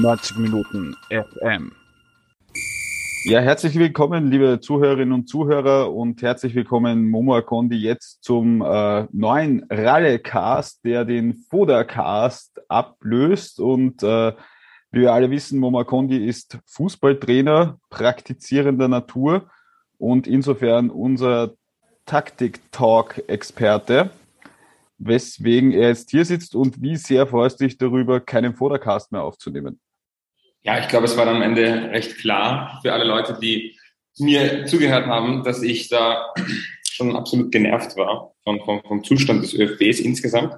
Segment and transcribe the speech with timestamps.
[0.00, 1.72] 90 Minuten FM.
[3.24, 9.06] Ja, herzlich willkommen, liebe Zuhörerinnen und Zuhörer und herzlich willkommen Momo Akondi jetzt zum äh,
[9.10, 14.32] neuen Rallecast, der den Fodercast ablöst und äh,
[14.92, 19.50] wie wir alle wissen, Momo Akondi ist Fußballtrainer praktizierender Natur
[19.98, 21.54] und insofern unser
[22.04, 24.10] Taktik-Talk-Experte
[24.98, 29.22] weswegen er jetzt hier sitzt und wie sehr freust du dich darüber, keinen Vordercast mehr
[29.22, 29.80] aufzunehmen?
[30.66, 33.78] Ja, ich glaube, es war dann am Ende recht klar für alle Leute, die
[34.18, 36.34] mir zugehört haben, dass ich da
[36.90, 40.54] schon absolut genervt war vom, vom, vom Zustand des ÖFBs insgesamt.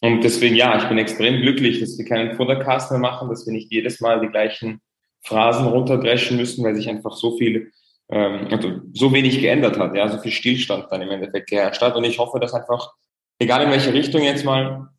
[0.00, 3.52] Und deswegen, ja, ich bin extrem glücklich, dass wir keinen Vordercast mehr machen, dass wir
[3.52, 4.80] nicht jedes Mal die gleichen
[5.22, 7.72] Phrasen runterdreschen müssen, weil sich einfach so viel,
[8.10, 11.96] ähm, also so wenig geändert hat, ja, so viel Stillstand dann im Endeffekt geherrscht hat.
[11.96, 12.92] Und ich hoffe, dass einfach
[13.40, 14.90] egal in welche Richtung jetzt mal,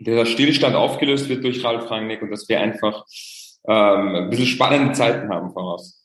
[0.00, 3.04] der Stillstand aufgelöst wird durch Ralf Rangnick und dass wir einfach
[3.66, 6.04] ähm, ein bisschen spannende Zeiten haben voraus.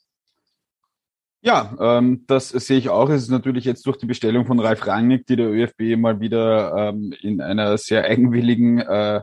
[1.41, 3.09] Ja, ähm, das sehe ich auch.
[3.09, 6.89] Es ist natürlich jetzt durch die Bestellung von Ralf Rangnick, die der ÖFB mal wieder
[6.89, 9.21] ähm, in einer sehr eigenwilligen äh,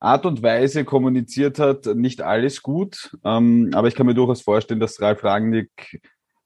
[0.00, 3.16] Art und Weise kommuniziert hat, nicht alles gut.
[3.24, 6.02] Ähm, aber ich kann mir durchaus vorstellen, dass Ralf Rangnick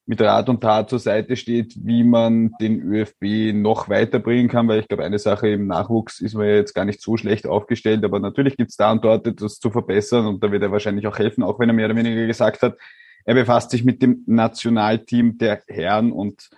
[0.06, 4.80] mit Rat und Tat zur Seite steht, wie man den ÖFB noch weiterbringen kann, weil
[4.80, 8.04] ich glaube, eine Sache im Nachwuchs ist man ja jetzt gar nicht so schlecht aufgestellt,
[8.04, 11.08] aber natürlich gibt es da und dort etwas zu verbessern und da wird er wahrscheinlich
[11.08, 12.78] auch helfen, auch wenn er mehr oder weniger gesagt hat,
[13.24, 16.50] er befasst sich mit dem Nationalteam der Herren und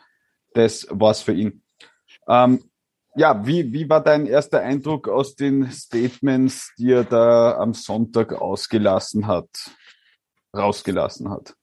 [0.52, 1.62] das war's für ihn.
[2.28, 2.62] Ähm,
[3.16, 8.34] ja, wie, wie war dein erster Eindruck aus den Statements, die er da am Sonntag
[8.34, 9.48] ausgelassen hat,
[10.54, 11.57] rausgelassen hat?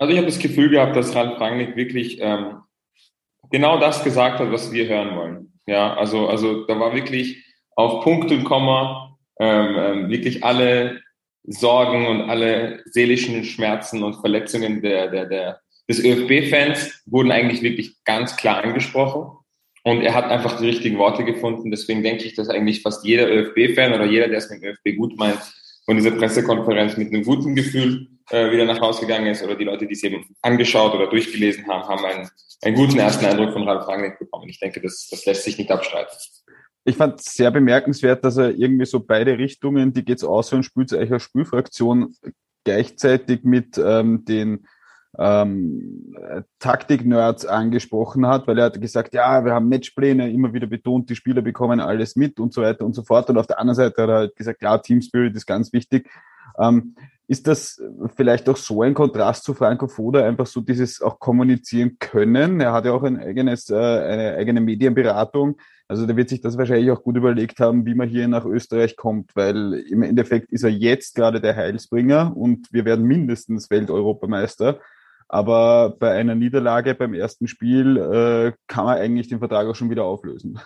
[0.00, 2.62] Also ich habe das Gefühl gehabt, dass Ralf Rangnick wirklich ähm,
[3.50, 5.52] genau das gesagt hat, was wir hören wollen.
[5.66, 7.44] Ja, also, also da war wirklich
[7.76, 11.02] auf Punkt und Komma ähm, ähm, wirklich alle
[11.44, 18.02] Sorgen und alle seelischen Schmerzen und Verletzungen der, der, der, des ÖFB-Fans wurden eigentlich wirklich
[18.04, 19.36] ganz klar angesprochen.
[19.84, 21.70] Und er hat einfach die richtigen Worte gefunden.
[21.70, 24.96] Deswegen denke ich, dass eigentlich fast jeder ÖFB-Fan oder jeder, der es mit dem ÖFB
[24.96, 25.40] gut meint,
[25.84, 29.64] von dieser Pressekonferenz mit einem guten Gefühl äh, wieder nach Hause gegangen ist oder die
[29.64, 32.30] Leute, die es eben angeschaut oder durchgelesen haben, haben einen,
[32.62, 34.48] einen guten ersten Eindruck von Ralf Rangnick bekommen.
[34.48, 36.16] Ich denke, das, das lässt sich nicht abstreiten.
[36.84, 40.62] Ich fand es sehr bemerkenswert, dass er irgendwie so beide Richtungen, die geht's aus und
[40.62, 42.14] spielt als Spielfraktion
[42.64, 44.66] gleichzeitig mit ähm, den
[45.18, 46.14] ähm,
[46.58, 51.16] Taktik-Nerds angesprochen hat, weil er hat gesagt, ja, wir haben Matchpläne, immer wieder betont, die
[51.16, 53.28] Spieler bekommen alles mit und so weiter und so fort.
[53.28, 56.08] Und auf der anderen Seite hat er halt gesagt, ja, Team Spirit ist ganz wichtig.
[56.58, 56.94] Ähm,
[57.30, 57.80] ist das
[58.16, 62.60] vielleicht auch so ein Kontrast zu Franco Foda, einfach so dieses auch kommunizieren können?
[62.60, 65.56] Er hat ja auch ein eigenes, äh, eine eigene Medienberatung.
[65.86, 68.96] Also der wird sich das wahrscheinlich auch gut überlegt haben, wie man hier nach Österreich
[68.96, 74.80] kommt, weil im Endeffekt ist er jetzt gerade der Heilsbringer und wir werden mindestens Welteuropameister.
[75.28, 79.90] Aber bei einer Niederlage beim ersten Spiel äh, kann man eigentlich den Vertrag auch schon
[79.90, 80.58] wieder auflösen.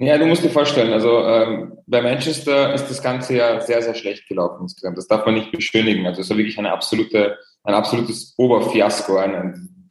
[0.00, 3.94] Ja, du musst dir vorstellen, also ähm, bei Manchester ist das Ganze ja sehr, sehr
[3.94, 4.96] schlecht gelaufen insgesamt.
[4.96, 6.06] Das darf man nicht beschönigen.
[6.06, 9.90] Also es war wirklich eine absolute, ein absolutes Oberfiasko, ein, ein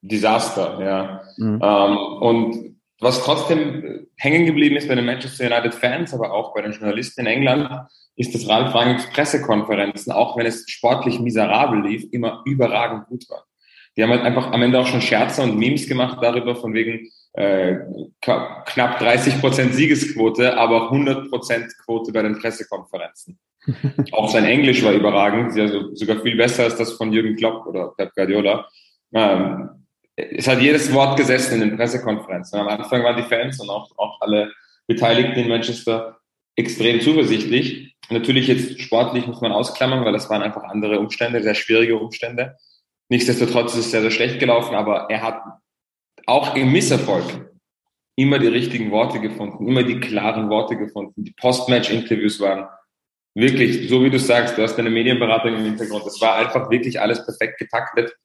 [0.00, 1.22] Desaster, ja.
[1.36, 1.60] Mhm.
[1.62, 6.62] Ähm, und was trotzdem hängen geblieben ist bei den Manchester United Fans, aber auch bei
[6.62, 7.68] den Journalisten in England,
[8.16, 13.44] ist, dass Ralf Rangnicks Pressekonferenzen, auch wenn es sportlich miserabel lief, immer überragend gut war.
[13.96, 17.10] Die haben halt einfach am Ende auch schon Scherze und Memes gemacht darüber, von wegen,
[17.32, 17.76] äh,
[18.20, 23.38] knapp 30 Prozent Siegesquote, aber 100 Prozent Quote bei den Pressekonferenzen.
[24.12, 27.92] Auch sein Englisch war überragend, also sogar viel besser als das von Jürgen Klopp oder
[27.96, 28.68] Pep Guardiola.
[29.12, 29.70] Ähm,
[30.16, 32.58] es hat jedes Wort gesessen in den Pressekonferenzen.
[32.58, 34.52] Am Anfang waren die Fans und auch, auch alle
[34.86, 36.18] Beteiligten in Manchester
[36.54, 37.96] extrem zuversichtlich.
[38.08, 42.56] Natürlich jetzt sportlich muss man ausklammern, weil das waren einfach andere Umstände, sehr schwierige Umstände.
[43.08, 45.42] Nichtsdestotrotz ist es sehr, sehr schlecht gelaufen, aber er hat
[46.26, 47.24] auch im Misserfolg
[48.16, 51.22] immer die richtigen Worte gefunden, immer die klaren Worte gefunden.
[51.22, 52.66] Die Postmatch-Interviews waren
[53.34, 56.06] wirklich, so wie du sagst, du hast deine Medienberatung im Hintergrund.
[56.06, 58.16] Das war einfach wirklich alles perfekt getaktet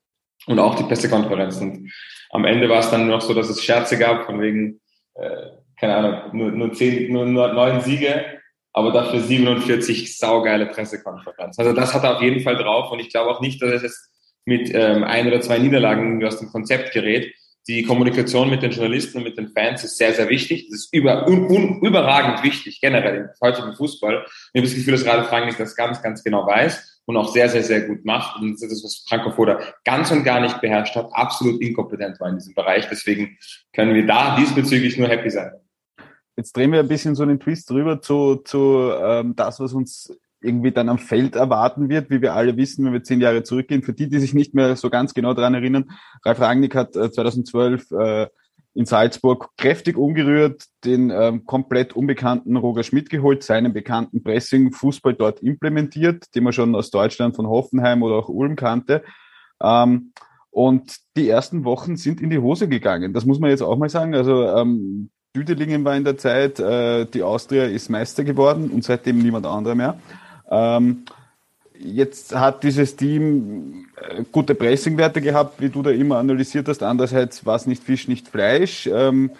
[0.48, 1.92] und auch die Pressekonferenzen.
[2.32, 4.80] Am Ende war es dann noch so, dass es Scherze gab von wegen,
[5.16, 5.48] äh,
[5.78, 8.40] keine Ahnung, nur, nur, zehn, nur, nur neun Siege,
[8.74, 11.64] aber dafür 47 saugeile Pressekonferenzen.
[11.64, 13.82] Also das hat er auf jeden Fall drauf und ich glaube auch nicht, dass es
[13.84, 14.11] jetzt
[14.46, 17.34] mit ähm, ein oder zwei Niederlagen aus dem Konzept gerät,
[17.68, 20.68] die Kommunikation mit den Journalisten und mit den Fans ist sehr, sehr wichtig.
[20.70, 24.26] Das ist über, un, un, überragend wichtig, generell im heutigen Fußball.
[24.26, 27.50] Ich habe das Gefühl, dass Ralf Rangnick das ganz, ganz genau weiß und auch sehr,
[27.50, 28.42] sehr, sehr gut macht.
[28.42, 32.20] Und das ist das, was Franco Foda ganz und gar nicht beherrscht hat, absolut inkompetent
[32.20, 32.88] war in diesem Bereich.
[32.90, 33.38] Deswegen
[33.74, 35.52] können wir da diesbezüglich nur happy sein.
[36.36, 40.18] Jetzt drehen wir ein bisschen so einen Twist rüber zu, zu ähm, das, was uns
[40.42, 43.84] irgendwie dann am Feld erwarten wird, wie wir alle wissen, wenn wir zehn Jahre zurückgehen.
[43.84, 45.92] Für die, die sich nicht mehr so ganz genau daran erinnern,
[46.26, 48.28] Ralf Rangnick hat 2012 äh,
[48.74, 55.42] in Salzburg kräftig umgerührt, den ähm, komplett unbekannten Roger Schmidt geholt, seinen bekannten Pressing-Fußball dort
[55.42, 59.04] implementiert, den man schon aus Deutschland von Hoffenheim oder auch Ulm kannte.
[59.62, 60.14] Ähm,
[60.50, 63.14] und die ersten Wochen sind in die Hose gegangen.
[63.14, 64.16] Das muss man jetzt auch mal sagen.
[64.16, 69.20] Also ähm, Düdelingen war in der Zeit, äh, die Austria ist Meister geworden und seitdem
[69.20, 69.98] niemand anderer mehr.
[70.52, 71.04] Ähm,
[71.80, 76.84] jetzt hat dieses Team äh, gute Pressingwerte gehabt, wie du da immer analysiert hast.
[76.84, 78.88] Andererseits war es nicht Fisch, nicht Fleisch.
[78.88, 79.32] Ähm,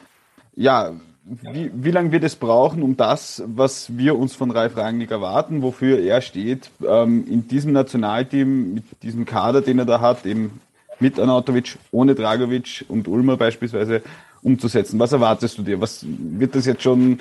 [0.56, 0.94] ja,
[1.24, 5.62] wie, wie lange wird es brauchen, um das, was wir uns von Ralf Rangnick erwarten,
[5.62, 10.60] wofür er steht, ähm, in diesem Nationalteam, mit diesem Kader, den er da hat, eben
[11.00, 14.02] mit Anatovic, ohne Dragovic und Ulmer beispielsweise
[14.42, 15.00] umzusetzen?
[15.00, 15.80] Was erwartest du dir?
[15.80, 17.20] Was wird das jetzt schon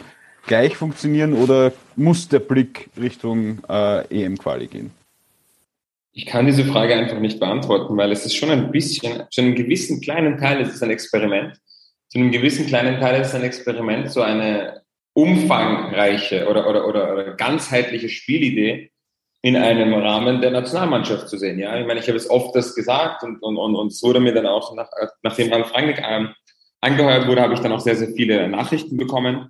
[0.50, 4.90] gleich funktionieren oder muss der Blick Richtung äh, EM-Quali gehen?
[6.12, 9.54] Ich kann diese Frage einfach nicht beantworten, weil es ist schon ein bisschen, zu einem
[9.54, 11.56] gewissen kleinen Teil ist es ein Experiment.
[12.08, 14.82] Zu einem gewissen kleinen Teil ist es ein Experiment, so eine
[15.12, 18.90] umfangreiche oder, oder, oder, oder ganzheitliche Spielidee
[19.42, 21.60] in einem Rahmen der Nationalmannschaft zu sehen.
[21.60, 24.18] Ja, ich meine, ich habe es oft das gesagt und, und, und, und es wurde
[24.18, 24.90] mir dann auch, nach,
[25.22, 26.30] nachdem Ralf Rangnick ähm,
[26.80, 29.48] angeheuert wurde, habe ich dann auch sehr, sehr viele Nachrichten bekommen,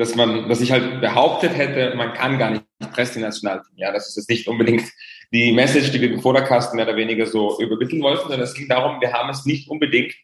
[0.00, 3.76] dass man, dass ich halt behauptet hätte, man kann gar nicht Presse Nationalteam.
[3.76, 4.84] Ja, das ist jetzt nicht unbedingt
[5.30, 8.66] die Message, die wir im Vorderkasten mehr oder weniger so übermitteln wollten, sondern es ging
[8.66, 10.14] darum, wir haben es nicht unbedingt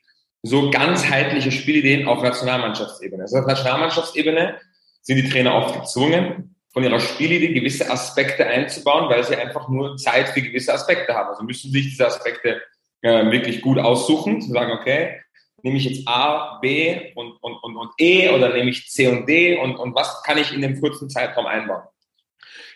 [0.43, 3.25] so ganzheitliche Spielideen auf Nationalmannschaftsebene.
[3.25, 4.56] Also auf Nationalmannschaftsebene
[5.02, 9.99] sind die Trainer oft gezwungen, von ihrer Spielidee gewisse Aspekte einzubauen, weil sie einfach nur
[9.99, 11.28] Zeit für gewisse Aspekte haben.
[11.28, 12.62] Also müssen sich diese Aspekte
[13.02, 15.20] äh, wirklich gut aussuchen, zu sagen, okay,
[15.66, 19.28] nehme ich jetzt A, B und, und, und, und E oder nehme ich C und
[19.28, 21.82] D und, und was kann ich in dem kurzen Zeitraum einbauen?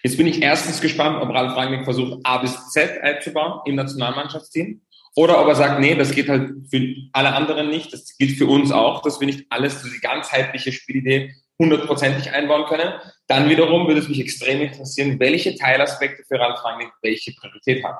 [0.02, 4.80] Jetzt bin ich erstens gespannt, ob Ralf Rangnick versucht, A bis Z einzubauen im Nationalmannschaftsteam.
[5.14, 6.80] Oder ob er sagt, nee, das geht halt für
[7.12, 11.34] alle anderen nicht, das gilt für uns auch, dass wir nicht alles, diese ganzheitliche Spielidee
[11.60, 12.92] hundertprozentig einbauen können.
[13.28, 17.98] Dann wiederum würde es mich extrem interessieren, welche Teilaspekte für Ralf Rangnick welche Priorität haben.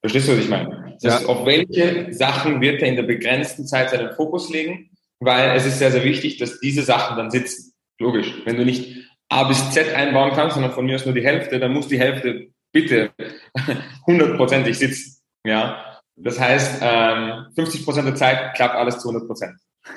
[0.00, 0.94] Verstehst du, was ich meine?
[0.94, 1.12] Das ja.
[1.12, 4.90] heißt, auf welche Sachen wird er in der begrenzten Zeit seinen Fokus legen?
[5.20, 7.72] Weil es ist sehr, sehr wichtig, dass diese Sachen dann sitzen.
[7.98, 8.32] Logisch.
[8.44, 8.96] Wenn du nicht
[9.28, 11.98] A bis Z einbauen kannst, sondern von mir aus nur die Hälfte, dann muss die
[11.98, 13.10] Hälfte bitte
[14.06, 15.20] hundertprozentig sitzen.
[15.44, 15.84] Ja.
[16.16, 19.54] Das heißt, ähm, 50 Prozent der Zeit klappt alles zu 100 Prozent.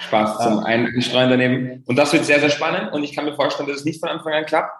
[0.00, 1.84] Spaß zum Einstreuen daneben.
[1.86, 2.92] Und das wird sehr, sehr spannend.
[2.92, 4.72] Und ich kann mir vorstellen, dass es nicht von Anfang an klappt.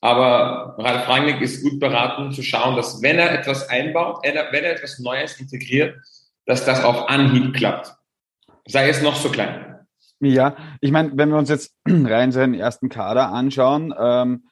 [0.00, 4.72] Aber Ralf Rangnick ist gut beraten zu schauen, dass wenn er etwas einbaut, wenn er
[4.72, 5.96] etwas Neues integriert,
[6.44, 7.94] dass das auf Anhieb klappt.
[8.66, 9.76] Sei es noch so klein.
[10.20, 14.44] Ja, ich meine, wenn wir uns jetzt rein seinen ersten Kader anschauen, ähm,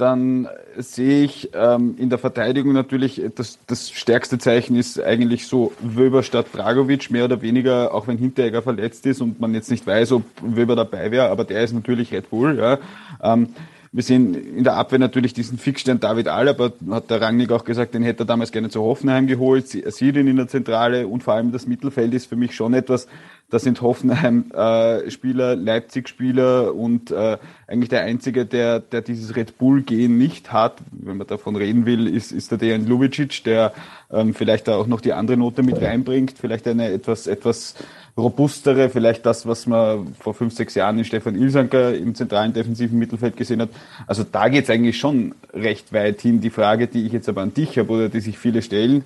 [0.00, 0.48] dann
[0.78, 6.22] sehe ich ähm, in der Verteidigung natürlich, das, das stärkste Zeichen ist eigentlich so Wöber
[6.22, 10.12] statt Dragovic, mehr oder weniger, auch wenn Hinteregger verletzt ist und man jetzt nicht weiß,
[10.12, 12.58] ob Wöber dabei wäre, aber der ist natürlich Red Bull.
[12.58, 12.78] Ja.
[13.22, 13.54] Ähm,
[13.92, 17.94] wir sehen in der Abwehr natürlich diesen Fixstern David Alaba, hat der Rangnick auch gesagt,
[17.94, 19.74] den hätte er damals gerne zu Hoffenheim geholt.
[19.74, 22.72] Er sieht ihn in der Zentrale und vor allem das Mittelfeld ist für mich schon
[22.74, 23.08] etwas,
[23.50, 27.36] das sind Hoffenheim-Spieler, äh, Leipzig-Spieler und äh,
[27.66, 32.06] eigentlich der einzige, der, der dieses Red Bull-Gehen nicht hat, wenn man davon reden will,
[32.06, 33.72] ist, ist der Dejan Lubicic, der
[34.12, 37.74] ähm, vielleicht da auch noch die andere Note mit reinbringt, vielleicht eine etwas, etwas
[38.16, 42.98] robustere, vielleicht das, was man vor fünf, sechs Jahren in Stefan Ilsanker im zentralen defensiven
[42.98, 43.70] Mittelfeld gesehen hat.
[44.06, 46.40] Also da geht es eigentlich schon recht weit hin.
[46.40, 49.04] Die Frage, die ich jetzt aber an dich habe oder die sich viele stellen,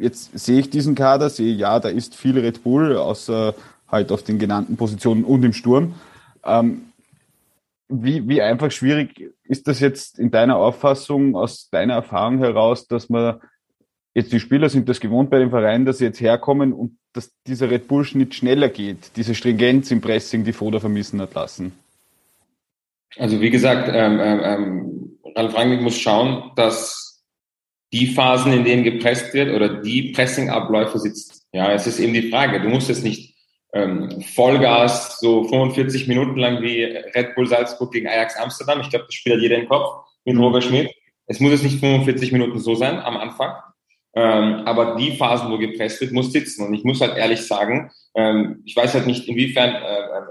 [0.00, 3.54] jetzt sehe ich diesen Kader, sehe, ja, da ist viel Red Bull, außer
[3.88, 5.94] halt auf den genannten Positionen und im Sturm.
[6.44, 6.86] Ähm,
[7.88, 13.08] wie, wie einfach schwierig ist das jetzt in deiner Auffassung, aus deiner Erfahrung heraus, dass
[13.08, 13.40] man
[14.14, 17.30] jetzt die Spieler sind das gewohnt bei dem Verein, dass sie jetzt herkommen und dass
[17.46, 21.72] dieser Red Bull-Schnitt schneller geht, diese Stringenz im Pressing, die Foda vermissen hat lassen?
[23.16, 27.03] Also wie gesagt, ähm, ähm, ähm, Ralf Rangnick muss schauen, dass
[27.94, 31.40] die Phasen, in denen gepresst wird oder die Pressing-Abläufe sitzen.
[31.52, 32.60] Ja, es ist eben die Frage.
[32.60, 33.36] Du musst jetzt nicht
[33.72, 38.80] ähm, Vollgas so 45 Minuten lang wie Red Bull Salzburg gegen Ajax Amsterdam.
[38.80, 40.90] Ich glaube, das spielt jeder im Kopf mit Robert Schmidt.
[41.28, 43.54] Es muss jetzt nicht 45 Minuten so sein am Anfang,
[44.16, 46.66] ähm, aber die Phasen, wo gepresst wird, muss sitzen.
[46.66, 50.22] Und ich muss halt ehrlich sagen, ähm, ich weiß halt nicht, inwiefern äh, äh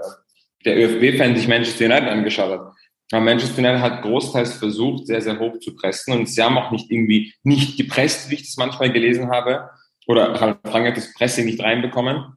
[0.66, 2.72] der ÖFB-Fan sich Manchester United angeschaut hat.
[3.12, 6.14] Aber Manchester United hat großteils versucht, sehr, sehr hoch zu pressen.
[6.14, 9.70] Und sie haben auch nicht irgendwie nicht gepresst, wie ich das manchmal gelesen habe.
[10.06, 12.36] Oder Frank hat das Pressing nicht reinbekommen.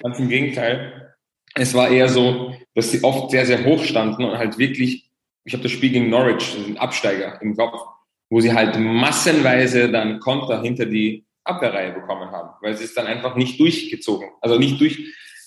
[0.00, 1.14] Ganz im Gegenteil.
[1.54, 5.10] Es war eher so, dass sie oft sehr, sehr hoch standen und halt wirklich
[5.44, 7.80] ich habe das Spiel gegen Norwich, ein Absteiger im Kopf,
[8.28, 13.06] wo sie halt massenweise dann Konter hinter die Abwehrreihe bekommen haben, weil sie es dann
[13.06, 14.98] einfach nicht durchgezogen, also nicht durch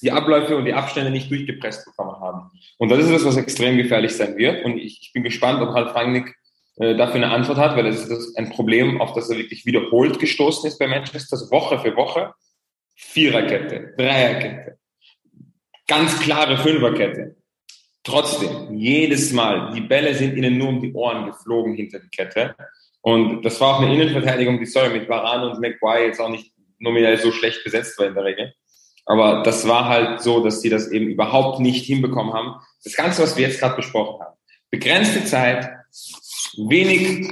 [0.03, 2.51] die Abläufe und die Abstände nicht durchgepresst bekommen haben.
[2.77, 4.65] Und das ist das, was extrem gefährlich sein wird.
[4.65, 6.35] Und ich, ich bin gespannt, ob halt Rangnick
[6.77, 10.19] äh, dafür eine Antwort hat, weil das ist ein Problem, auf das er wirklich wiederholt
[10.19, 12.33] gestoßen ist bei Manchester, Woche für Woche.
[12.95, 14.77] Viererkette, Dreierkette,
[15.87, 17.35] ganz klare Fünferkette.
[18.03, 22.55] Trotzdem, jedes Mal, die Bälle sind ihnen nur um die Ohren geflogen hinter die Kette.
[23.01, 26.53] Und das war auch eine Innenverteidigung, die sorry, mit Varane und McGuire jetzt auch nicht
[26.79, 28.53] nominell so schlecht besetzt war in der Regel.
[29.05, 32.55] Aber das war halt so, dass sie das eben überhaupt nicht hinbekommen haben.
[32.83, 34.37] Das Ganze, was wir jetzt gerade besprochen haben.
[34.69, 35.69] Begrenzte Zeit,
[36.57, 37.27] wenig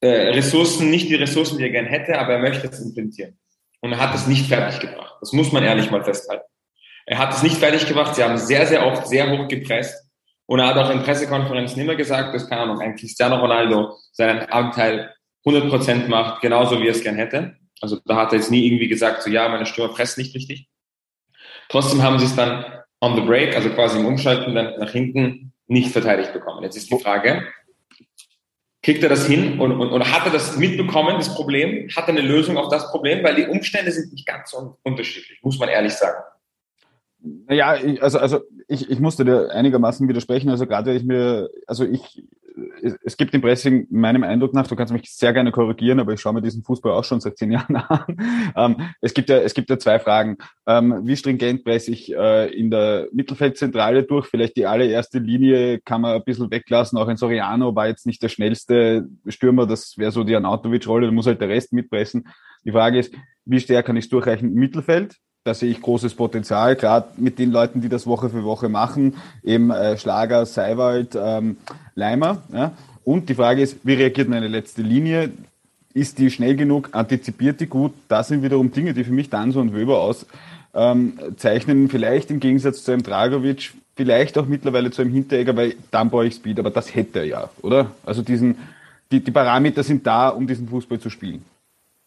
[0.00, 3.38] äh, Ressourcen, nicht die Ressourcen, die er gern hätte, aber er möchte es implementieren.
[3.80, 5.16] Und er hat es nicht fertiggebracht.
[5.20, 6.44] Das muss man ehrlich mal festhalten.
[7.04, 8.14] Er hat es nicht fertiggebracht.
[8.14, 10.08] Sie haben sehr, sehr oft sehr hoch gepresst.
[10.46, 14.40] Und er hat auch in Pressekonferenzen immer gesagt, dass, keine Ahnung, ein Cristiano Ronaldo seinen
[14.50, 17.56] Anteil 100 Prozent macht, genauso wie er es gern hätte.
[17.80, 20.68] Also da hat er jetzt nie irgendwie gesagt, so ja, meine Stürmer pressen nicht richtig.
[21.72, 22.64] Trotzdem haben sie es dann
[23.00, 26.62] on the break, also quasi im Umschalten dann nach hinten nicht verteidigt bekommen.
[26.62, 27.48] Jetzt ist die Frage,
[28.82, 31.88] kriegt er das hin und, und, und hat er das mitbekommen, das Problem?
[31.96, 33.24] Hat er eine Lösung auf das Problem?
[33.24, 36.22] Weil die Umstände sind nicht ganz so unterschiedlich, muss man ehrlich sagen.
[37.48, 40.50] Ja, also, also ich, ich musste dir einigermaßen widersprechen.
[40.50, 42.22] Also gerade wenn ich mir, also ich,
[43.02, 46.20] es gibt im Pressing meinem Eindruck nach, du kannst mich sehr gerne korrigieren, aber ich
[46.20, 48.52] schaue mir diesen Fußball auch schon seit zehn Jahren an.
[48.56, 50.36] Ähm, es gibt ja, es gibt ja zwei Fragen.
[50.66, 54.26] Ähm, wie stringent presse ich äh, in der Mittelfeldzentrale durch?
[54.26, 56.98] Vielleicht die allererste Linie kann man ein bisschen weglassen.
[56.98, 59.66] Auch ein Soriano war jetzt nicht der schnellste Stürmer.
[59.66, 61.06] Das wäre so die Anautovic-Rolle.
[61.06, 62.28] Da muss halt der Rest mitpressen.
[62.64, 65.16] Die Frage ist, wie sehr kann ich es durchreichen im Mittelfeld?
[65.44, 69.16] Da sehe ich großes Potenzial, gerade mit den Leuten, die das Woche für Woche machen,
[69.42, 71.56] eben äh, Schlager, Seiwald, ähm,
[71.94, 72.42] Leimer.
[72.52, 72.72] Ja.
[73.04, 75.32] Und die Frage ist, wie reagiert meine letzte Linie?
[75.94, 76.90] Ist die schnell genug?
[76.92, 77.92] Antizipiert die gut?
[78.08, 81.82] Das sind wiederum Dinge, die für mich Danso und Wöber auszeichnen.
[81.82, 86.08] Ähm, vielleicht im Gegensatz zu einem Dragovic, vielleicht auch mittlerweile zu einem Hinteregger, weil dann
[86.08, 87.90] brauche ich Speed, aber das hätte er ja, oder?
[88.06, 88.56] Also diesen,
[89.10, 91.44] die, die Parameter sind da, um diesen Fußball zu spielen.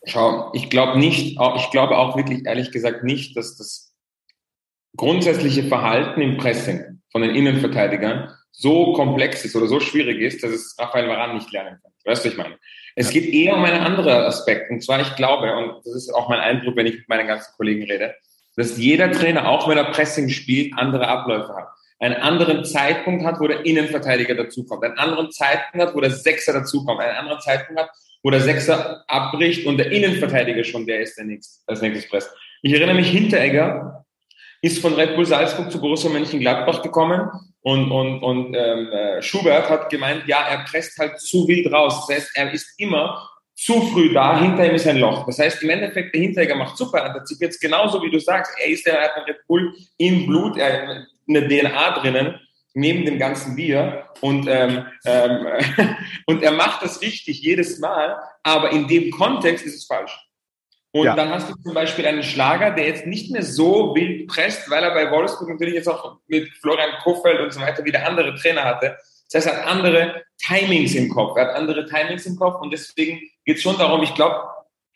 [0.05, 3.93] Schau, ich glaube nicht, ich glaube auch wirklich ehrlich gesagt nicht, dass das
[4.95, 10.51] grundsätzliche Verhalten im Pressing von den Innenverteidigern so komplex ist oder so schwierig ist, dass
[10.51, 11.91] es Raphael Varan nicht lernen kann.
[12.05, 12.57] Weißt du, ich meine?
[12.95, 14.71] Es geht eher um einen anderen Aspekt.
[14.71, 17.51] Und zwar, ich glaube, und das ist auch mein Eindruck, wenn ich mit meinen ganzen
[17.57, 18.15] Kollegen rede,
[18.55, 21.67] dass jeder Trainer, auch wenn er Pressing spielt, andere Abläufe hat.
[21.99, 24.83] Einen anderen Zeitpunkt hat, wo der Innenverteidiger dazukommt.
[24.83, 27.01] Einen anderen Zeitpunkt hat, wo der Sechser dazukommt.
[27.01, 27.89] Einen anderen Zeitpunkt hat,
[28.25, 32.31] wo der Sechser abbricht und der Innenverteidiger schon der ist, der nächste, als nächstes presst.
[32.63, 34.03] Ich erinnere mich, Hinteregger
[34.63, 37.29] ist von Red Bull Salzburg zu Borussia Mönchengladbach gekommen
[37.61, 42.07] und, und, und ähm, äh, Schubert hat gemeint, ja, er presst halt zu wild raus.
[42.07, 45.27] Das heißt, er ist immer zu früh da, hinter ihm ist ein Loch.
[45.27, 48.51] Das heißt, im Endeffekt, der Hinteregger macht super, er antizipiert es genauso, wie du sagst.
[48.59, 52.39] Er ist der, er hat Red Bull im Blut, er hat eine DNA drinnen
[52.75, 55.47] neben dem ganzen Bier und, ähm, ähm,
[56.27, 60.15] und er macht das richtig jedes Mal, aber in dem Kontext ist es falsch.
[60.91, 61.15] Und ja.
[61.15, 64.83] dann hast du zum Beispiel einen Schlager, der jetzt nicht mehr so wild presst, weil
[64.83, 68.63] er bei Wolfsburg natürlich jetzt auch mit Florian Kofeld und so weiter wieder andere Trainer
[68.63, 68.97] hatte.
[69.29, 71.37] Das heißt, er hat andere Timings im Kopf.
[71.37, 74.35] Er hat andere Timings im Kopf und deswegen geht es schon darum, ich glaube,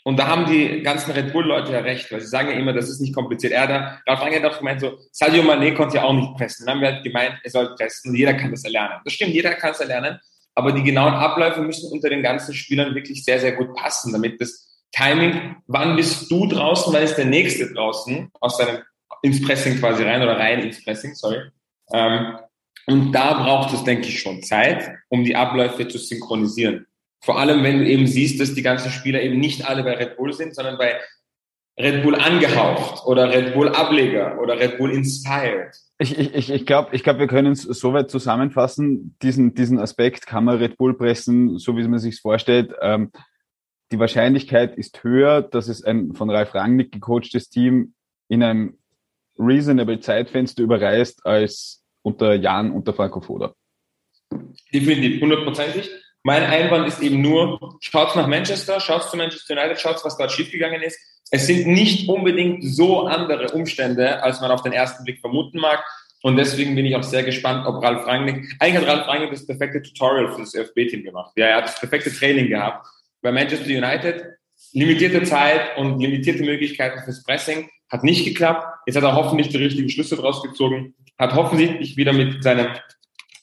[0.03, 2.89] und da haben die ganzen Red Bull-Leute ja recht, weil sie sagen ja immer, das
[2.89, 3.53] ist nicht kompliziert.
[3.53, 6.65] Er hat, Ralf Rangel hat auch gemeint, so, Sadio Mané konnte ja auch nicht pressen.
[6.65, 8.15] Dann haben wir halt gemeint, er soll pressen.
[8.15, 9.00] Jeder kann das erlernen.
[9.03, 10.20] Das stimmt, jeder kann es erlernen.
[10.56, 14.41] Aber die genauen Abläufe müssen unter den ganzen Spielern wirklich sehr, sehr gut passen, damit
[14.41, 18.79] das Timing, wann bist du draußen, wann ist der Nächste draußen, aus seinem,
[19.22, 21.41] ins Pressing quasi rein oder rein ins Pressing, sorry.
[21.94, 22.38] Ähm,
[22.88, 26.88] und da braucht es, denke ich, schon Zeit, um die Abläufe zu synchronisieren.
[27.21, 30.17] Vor allem, wenn du eben siehst, dass die ganzen Spieler eben nicht alle bei Red
[30.17, 30.99] Bull sind, sondern bei
[31.77, 35.73] Red Bull angehaucht oder Red Bull Ableger oder Red Bull inspired.
[35.97, 39.15] Ich, ich, ich glaube, ich glaub, wir können es soweit zusammenfassen.
[39.21, 42.73] Diesen, diesen Aspekt kann man Red Bull pressen, so wie man sich vorstellt.
[42.81, 43.11] Ähm,
[43.91, 47.93] die Wahrscheinlichkeit ist höher, dass es ein von Ralf Rangnick gecoachtes Team
[48.27, 48.77] in einem
[49.38, 53.53] reasonable Zeitfenster überreißt als unter Jan unter Franco Foda.
[54.73, 55.89] Definitiv, hundertprozentig.
[56.23, 60.31] Mein Einwand ist eben nur, schaut nach Manchester, schaut zu Manchester United, schaut, was dort
[60.31, 60.99] schiefgegangen ist.
[61.31, 65.83] Es sind nicht unbedingt so andere Umstände, als man auf den ersten Blick vermuten mag.
[66.21, 69.45] Und deswegen bin ich auch sehr gespannt, ob Ralf Rangnick, eigentlich hat Ralf Rangnick das
[69.45, 71.31] perfekte Tutorial für das ÖFB-Team gemacht.
[71.38, 72.85] Ja, er hat das perfekte Training gehabt.
[73.21, 74.25] Bei Manchester United,
[74.73, 78.65] limitierte Zeit und limitierte Möglichkeiten fürs Pressing, hat nicht geklappt.
[78.85, 82.67] Jetzt hat er hoffentlich die richtigen Schlüsse draus gezogen, hat hoffentlich wieder mit seinem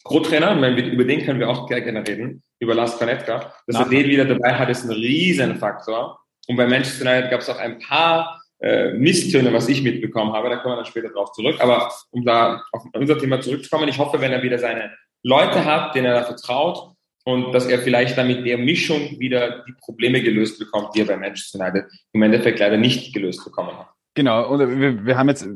[0.06, 3.52] Co-Trainer, über den können wir auch gerne reden, über Lars Kanetka.
[3.66, 6.18] Dass er den wieder dabei hat, ist ein Riesenfaktor.
[6.48, 10.48] Und bei Manchester United gab es auch ein paar äh, Misstöne, was ich mitbekommen habe.
[10.48, 11.56] Da kommen wir dann später drauf zurück.
[11.58, 15.94] Aber um da auf unser Thema zurückzukommen, ich hoffe, wenn er wieder seine Leute hat,
[15.94, 16.92] denen er vertraut
[17.24, 21.06] und dass er vielleicht dann mit der Mischung wieder die Probleme gelöst bekommt, die er
[21.06, 23.88] bei Manchester United im Endeffekt leider nicht gelöst bekommen hat.
[24.14, 25.46] Genau, und wir, wir haben jetzt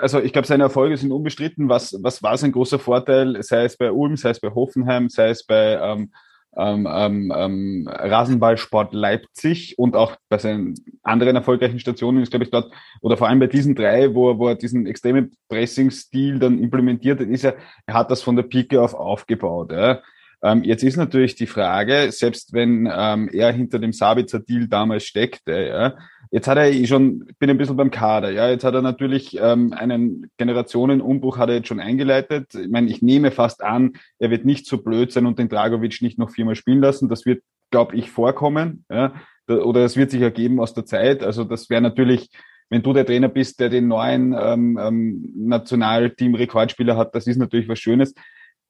[0.00, 1.68] also ich glaube, seine Erfolge sind unbestritten.
[1.68, 5.30] Was, was war sein großer Vorteil, sei es bei Ulm, sei es bei Hoffenheim, sei
[5.30, 6.12] es bei ähm,
[6.56, 12.50] ähm, ähm, ähm Rasenballsport Leipzig und auch bei seinen anderen erfolgreichen Stationen ist, glaube ich,
[12.50, 17.20] dort, oder vor allem bei diesen drei, wo, wo er diesen extremen Pressing-Stil dann implementiert
[17.20, 17.56] hat, ist er,
[17.86, 19.72] er hat das von der Pike auf aufgebaut.
[19.72, 20.00] Ja.
[20.42, 25.52] Ähm, jetzt ist natürlich die Frage, selbst wenn ähm, er hinter dem Sabitzer-Deal damals steckte,
[25.52, 25.96] ja,
[26.32, 28.48] Jetzt hat er eh schon, bin ein bisschen beim Kader, ja.
[28.48, 32.54] Jetzt hat er natürlich ähm, einen Generationenumbruch hat er jetzt schon eingeleitet.
[32.54, 36.00] Ich meine, ich nehme fast an, er wird nicht so blöd sein und den Dragovic
[36.02, 37.08] nicht noch viermal spielen lassen.
[37.08, 39.12] Das wird, glaube ich, vorkommen, ja.
[39.48, 41.24] Oder es wird sich ergeben aus der Zeit.
[41.24, 42.30] Also das wäre natürlich,
[42.68, 47.68] wenn du der Trainer bist, der den neuen ähm, ähm, Nationalteam-Rekordspieler hat, das ist natürlich
[47.68, 48.14] was Schönes.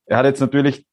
[0.07, 0.87] Er hat jetzt natürlich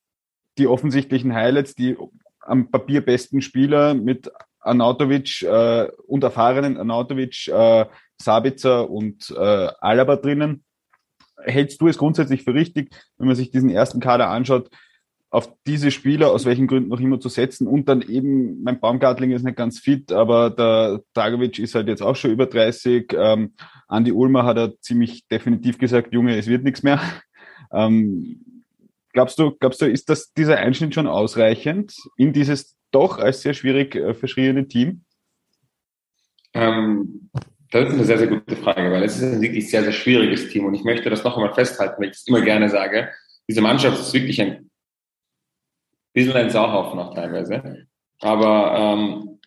[0.57, 1.95] die offensichtlichen Highlights, die
[2.41, 4.29] am Papier besten Spieler mit
[4.67, 7.85] Arnautovic äh, und erfahrenen Arnautovic, äh,
[8.17, 10.63] Sabitzer und äh, Alaba drinnen.
[11.43, 14.69] Hältst du es grundsätzlich für richtig, wenn man sich diesen ersten Kader anschaut,
[15.29, 19.31] auf diese Spieler, aus welchen Gründen noch immer zu setzen und dann eben, mein Baumgartling
[19.31, 23.13] ist nicht ganz fit, aber der Dragovic ist halt jetzt auch schon über 30.
[23.17, 23.53] Ähm,
[23.87, 27.01] Andi Ulmer hat er ziemlich definitiv gesagt, Junge, es wird nichts mehr.
[27.73, 28.63] Ähm,
[29.11, 33.53] glaubst du, glaubst du, ist das dieser Einschnitt schon ausreichend in dieses doch als sehr
[33.53, 35.03] schwierig äh, verschriebene Team?
[36.53, 37.29] Ähm,
[37.71, 40.49] das ist eine sehr, sehr gute Frage, weil es ist ein wirklich sehr, sehr schwieriges
[40.49, 43.11] Team und ich möchte das noch einmal festhalten, weil ich es immer gerne sage.
[43.47, 44.69] Diese Mannschaft ist wirklich ein
[46.13, 47.87] bisschen ein Sauhaufen auch teilweise.
[48.19, 49.39] Aber ähm,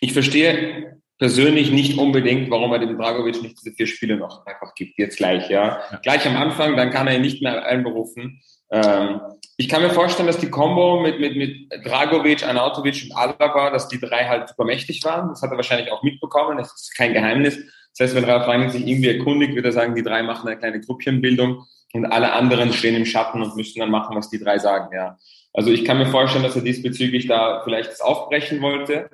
[0.00, 4.74] ich verstehe persönlich nicht unbedingt, warum er dem Dragovic nicht diese vier Spiele noch einfach
[4.74, 5.80] gibt, jetzt gleich, ja.
[5.90, 5.98] ja.
[6.02, 8.42] Gleich am Anfang, dann kann er ihn nicht mehr einberufen.
[8.70, 9.20] Ähm,
[9.56, 13.88] ich kann mir vorstellen, dass die Combo mit, mit, mit Dragovic, Anautovic und Alaba, dass
[13.88, 15.30] die drei halt super mächtig waren.
[15.30, 16.58] Das hat er wahrscheinlich auch mitbekommen.
[16.58, 17.56] Das ist kein Geheimnis.
[17.96, 20.58] Das heißt, wenn Ralf Rangnick sich irgendwie erkundigt, würde er sagen, die drei machen eine
[20.58, 24.58] kleine Gruppchenbildung und alle anderen stehen im Schatten und müssen dann machen, was die drei
[24.58, 25.16] sagen, ja.
[25.54, 29.08] Also ich kann mir vorstellen, dass er diesbezüglich da vielleicht das aufbrechen wollte.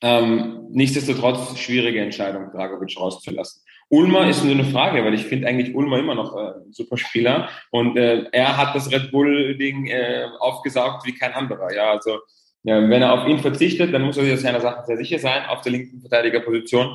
[0.00, 3.62] Ähm, nichtsdestotrotz schwierige Entscheidung, Dragovic rauszulassen.
[3.88, 6.96] Ulmer ist nur eine Frage, weil ich finde eigentlich Ulmer immer noch äh, ein super
[6.96, 11.72] Spieler und äh, er hat das Red Bull-Ding äh, aufgesaugt wie kein anderer.
[11.72, 12.18] Ja, also
[12.64, 15.46] ja, wenn er auf ihn verzichtet, dann muss er sich seiner Sache sehr sicher sein
[15.46, 16.88] auf der linken Verteidigerposition.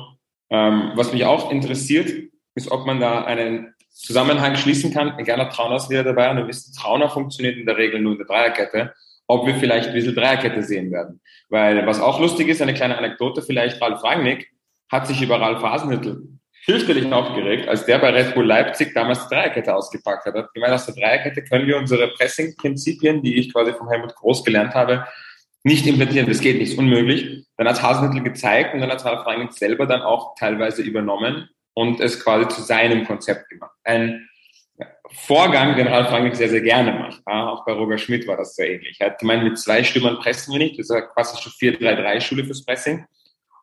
[0.50, 2.12] Ähm, was mich auch interessiert,
[2.54, 5.16] ist, ob man da einen Zusammenhang schließen kann.
[5.24, 8.18] Gerne Trauner ist wieder dabei und wir wissen, Trauner funktioniert in der Regel nur in
[8.18, 8.92] der Dreierkette
[9.32, 11.20] ob wir vielleicht ein bisschen Dreierkette sehen werden.
[11.48, 14.50] Weil was auch lustig ist, eine kleine Anekdote vielleicht, Ralf Rangnick
[14.90, 16.28] hat sich über Ralf Hasenhüttl
[16.64, 20.34] fürchterlich aufgeregt, als der bei Red Bull Leipzig damals die Dreierkette ausgepackt hat.
[20.34, 24.14] Er hat gemeint, aus der Dreierkette können wir unsere Pressing-Prinzipien, die ich quasi von Helmut
[24.14, 25.06] Groß gelernt habe,
[25.64, 26.28] nicht implementieren.
[26.28, 27.46] Das geht nicht, ist unmöglich.
[27.56, 32.00] Dann hat Hasenhüttl gezeigt und dann hat Ralf Rangnick selber dann auch teilweise übernommen und
[32.00, 33.72] es quasi zu seinem Konzept gemacht.
[33.84, 34.28] Ein
[35.10, 37.20] Vorgang, den Ralf Rangnick sehr, sehr gerne macht.
[37.26, 38.96] Auch bei Roger Schmidt war das sehr ähnlich.
[39.00, 40.78] Er hat gemeint, mit zwei Stürmern pressen wir nicht.
[40.78, 43.04] Das ist eine klassische 4-3-3-Schule fürs Pressing.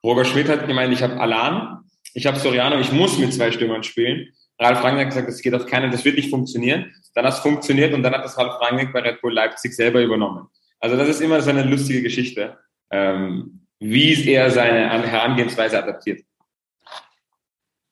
[0.03, 3.83] Roger Schmidt hat gemeint, ich habe Alan, ich habe Soriano, ich muss mit zwei Stürmern
[3.83, 4.29] spielen.
[4.59, 6.93] Ralf Rangnick hat gesagt, das geht auf keinen, das wird nicht funktionieren.
[7.13, 10.01] Dann hat es funktioniert und dann hat das Ralf Rangnick bei Red Bull Leipzig selber
[10.01, 10.47] übernommen.
[10.79, 12.57] Also das ist immer so eine lustige Geschichte,
[12.91, 16.21] ähm, wie er seine Herangehensweise adaptiert.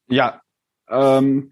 [0.10, 0.42] Ja,
[0.90, 1.52] ähm,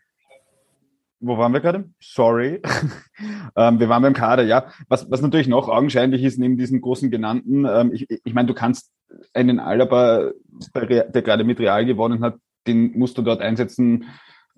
[1.20, 1.90] wo waren wir gerade?
[2.00, 2.62] Sorry.
[3.56, 4.68] ähm, wir waren beim Kader, ja.
[4.88, 8.54] Was, was natürlich noch augenscheinlich ist, neben diesen großen genannten, ähm, ich, ich meine, du
[8.54, 8.92] kannst
[9.34, 10.32] einen Alaba,
[10.76, 12.36] der gerade mit Real gewonnen hat,
[12.68, 14.06] den musst du dort einsetzen.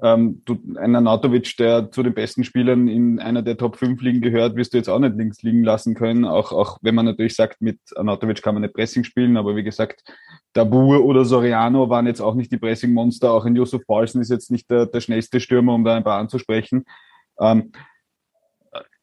[0.01, 4.21] Ähm, du, einen Nautovic, der zu den besten Spielern in einer der Top 5 Ligen
[4.21, 6.23] gehört, wirst du jetzt auch nicht links liegen lassen können.
[6.23, 9.63] Auch, auch wenn man natürlich sagt, mit Nautovic kann man nicht Pressing spielen, aber wie
[9.63, 10.03] gesagt,
[10.53, 13.31] Dabur oder Soriano waren jetzt auch nicht die Pressing-Monster.
[13.31, 16.19] Auch in Josef Paulsen ist jetzt nicht der, der schnellste Stürmer, um da ein paar
[16.19, 16.85] anzusprechen.
[17.39, 17.71] Ähm,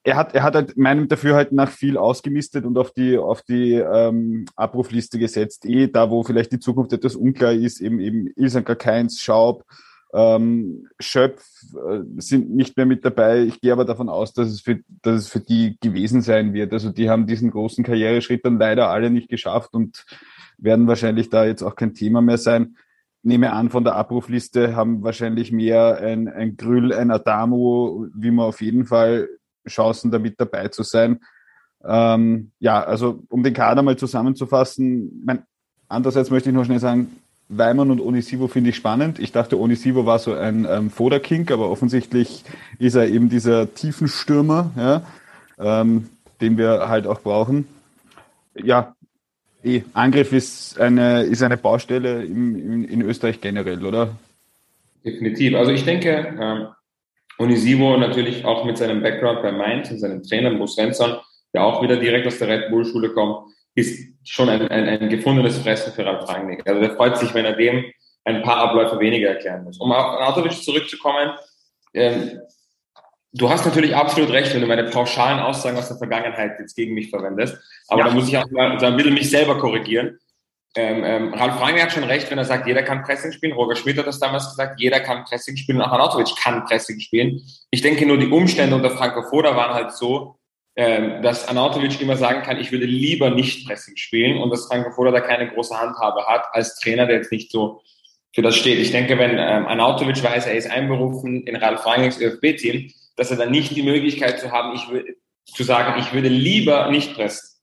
[0.04, 3.72] er hat, er hat halt meinem Dafürhalten nach viel ausgemistet und auf die, auf die
[3.72, 5.64] ähm, Abrufliste gesetzt.
[5.64, 9.64] Eh da, wo vielleicht die Zukunft etwas unklar ist, eben, eben Ilsanker Keins, Schaub,
[10.12, 11.42] ähm, Schöpf
[11.74, 13.44] äh, sind nicht mehr mit dabei.
[13.44, 16.74] Ich gehe aber davon aus, dass es, für, dass es für die gewesen sein wird.
[16.74, 20.04] Also die haben diesen großen Karriereschritt dann leider alle nicht geschafft und
[20.58, 22.76] werden wahrscheinlich da jetzt auch kein Thema mehr sein.
[23.22, 28.44] Nehme an, von der Abrufliste haben wahrscheinlich mehr ein, ein Grüll, ein Adamo, wie man
[28.46, 29.28] auf jeden Fall
[29.68, 31.20] Chancen, damit dabei zu sein.
[31.84, 35.42] Ähm, ja, also um den Kader mal zusammenzufassen, mein,
[35.88, 39.18] andererseits möchte ich noch schnell sagen, Weimann und Onisivo finde ich spannend.
[39.18, 42.44] Ich dachte, Onisivo war so ein ähm, Foderking, aber offensichtlich
[42.78, 45.02] ist er eben dieser Tiefenstürmer, ja,
[45.58, 46.08] ähm,
[46.40, 47.68] den wir halt auch brauchen.
[48.54, 48.94] Ja,
[49.62, 54.16] eh, Angriff ist eine, ist eine Baustelle im, in, in Österreich generell, oder?
[55.04, 55.54] Definitiv.
[55.54, 56.74] Also ich denke,
[57.38, 61.16] Onisivo natürlich auch mit seinem Background bei Mainz und seinem Trainer Bo Svensson,
[61.52, 65.08] der auch wieder direkt aus der Red Bull Schule kommt, ist schon ein, ein, ein
[65.08, 66.66] gefundenes Fressen für Ralf Rangnick.
[66.68, 67.84] Also der freut sich, wenn er dem
[68.24, 69.78] ein paar Abläufe weniger erklären muss.
[69.78, 71.32] Um auf Arnautovic zurückzukommen,
[71.92, 72.40] ähm,
[73.32, 76.94] du hast natürlich absolut recht, wenn du meine pauschalen Aussagen aus der Vergangenheit jetzt gegen
[76.94, 77.58] mich verwendest.
[77.88, 78.08] Aber ja.
[78.08, 80.18] da muss ich auch mal so ein bisschen mich selber korrigieren.
[80.76, 83.52] Ähm, ähm, Ralf Rangnick hat schon recht, wenn er sagt, jeder kann Pressing spielen.
[83.52, 85.80] Roger Schmidt hat das damals gesagt, jeder kann Pressing spielen.
[85.80, 87.42] Auch Arnautovic kann Pressing spielen.
[87.70, 90.36] Ich denke nur, die Umstände unter Franco Foda waren halt so,
[90.76, 94.90] ähm, dass Anatovic immer sagen kann, ich würde lieber nicht Pressing spielen und dass Franco
[94.90, 97.80] Foda da keine große Handhabe hat als Trainer, der jetzt nicht so
[98.34, 98.80] für das steht.
[98.80, 103.36] Ich denke, wenn ähm, Anatovic weiß, er ist einberufen in Ralf Rangnicks ÖFB-Team, dass er
[103.36, 104.88] dann nicht die Möglichkeit zu haben, ich
[105.44, 107.53] zu sagen, ich würde lieber nicht pressen.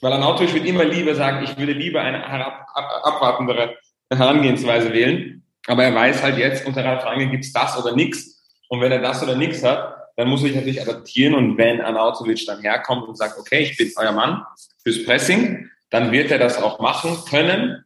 [0.00, 3.76] Weil Anatovic wird immer lieber sagen, ich würde lieber eine ab, ab, abwartendere
[4.10, 5.42] Herangehensweise wählen.
[5.66, 8.44] Aber er weiß halt jetzt, unter Ralf Rangnick gibt's das oder nix.
[8.68, 12.46] Und wenn er das oder nix hat, dann muss ich natürlich adaptieren und wenn Anautovic
[12.46, 14.42] dann herkommt und sagt, okay, ich bin euer Mann
[14.82, 17.84] fürs Pressing, dann wird er das auch machen können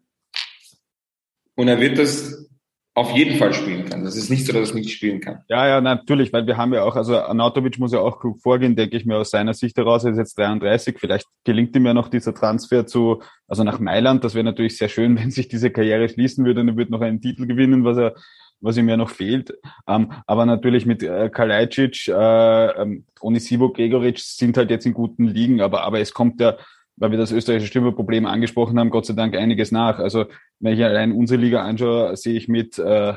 [1.56, 2.48] und er wird das
[2.94, 4.04] auf jeden Fall spielen können.
[4.04, 5.38] Das ist nicht so, dass er nicht spielen kann.
[5.48, 8.74] Ja, ja, natürlich, weil wir haben ja auch, also Anatovic muss ja auch klug vorgehen,
[8.74, 11.94] denke ich mir aus seiner Sicht heraus, er ist jetzt 33, vielleicht gelingt ihm ja
[11.94, 15.70] noch dieser Transfer zu, also nach Mailand, das wäre natürlich sehr schön, wenn sich diese
[15.70, 18.14] Karriere schließen würde und er würde noch einen Titel gewinnen, was er
[18.62, 19.54] was ihm ja noch fehlt.
[19.88, 25.26] Ähm, aber natürlich mit äh, Kalajdzic, äh, ähm, Onisivo, Gregoric sind halt jetzt in guten
[25.26, 26.56] Ligen, aber, aber es kommt ja,
[26.96, 29.98] weil wir das österreichische Stürmerproblem angesprochen haben, Gott sei Dank einiges nach.
[29.98, 30.26] Also
[30.58, 33.14] wenn ich allein unsere Liga anschaue, sehe ich mit äh,